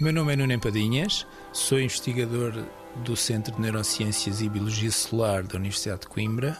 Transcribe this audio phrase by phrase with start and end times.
[0.00, 2.52] Meu nome é Nuno Empadinhas, sou investigador
[3.02, 6.56] do Centro de Neurociências e Biologia Celular da Universidade de Coimbra.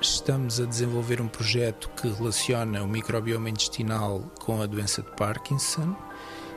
[0.00, 5.94] Estamos a desenvolver um projeto que relaciona o microbioma intestinal com a doença de Parkinson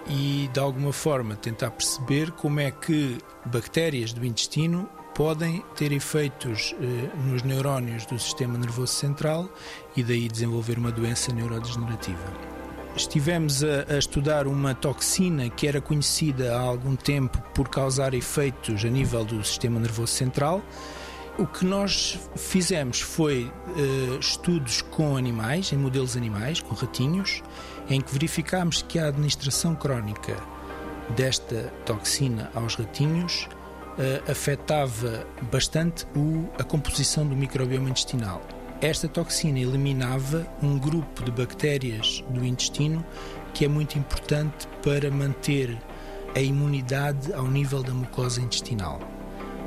[0.08, 6.74] e, de alguma forma, tentar perceber como é que bactérias do intestino podem ter efeitos
[6.82, 9.48] eh, nos neurónios do sistema nervoso central
[9.96, 12.55] e daí desenvolver uma doença neurodegenerativa.
[12.96, 18.86] Estivemos a, a, estudar uma toxina que era conhecida há algum tempo por causar efeitos
[18.86, 20.64] a nível do sistema nervoso central.
[21.38, 27.44] O que nós fizemos foi uh, estudos com animais, em modelos animais, com ratinhos,
[27.90, 30.38] em que verificámos que a administração crónica
[31.18, 33.50] desta toxina aos ratinhos
[33.98, 38.42] uh, afetava bastante o, a composição do microbioma intestinal.
[38.82, 43.06] Esta toxina eliminava um grupo de bactérias do intestino
[43.54, 45.78] que é muito importante para manter
[46.36, 49.00] a imunidade ao nível da mucosa intestinal.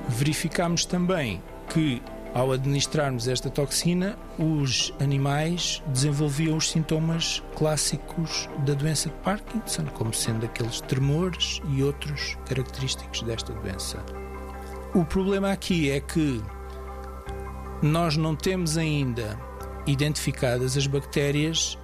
[0.08, 1.42] Verificamos também
[1.72, 2.02] que,
[2.34, 10.12] ao administrarmos esta toxina, os animais desenvolviam os sintomas clássicos da doença de Parkinson, como
[10.12, 14.04] sendo aqueles tremores e outros característicos desta doença.
[14.94, 16.42] O problema aqui é que
[17.82, 19.38] nós não temos ainda
[19.86, 21.78] identificadas as bactérias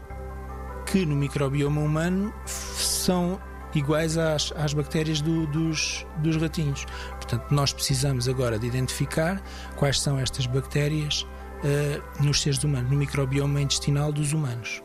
[0.86, 3.40] que no microbioma humano são
[3.74, 6.84] iguais às, às bactérias do, dos, dos ratinhos.
[7.12, 9.42] Portanto, nós precisamos agora de identificar
[9.76, 14.82] quais são estas bactérias uh, nos seres humanos, no microbioma intestinal dos humanos.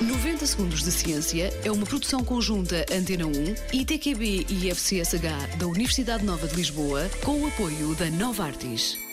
[0.00, 3.32] 90 Segundos de Ciência é uma produção conjunta Antena 1,
[3.72, 9.07] ITQB e FCSH da Universidade Nova de Lisboa, com o apoio da Nova Artis.